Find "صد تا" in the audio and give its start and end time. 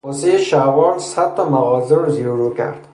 0.99-1.49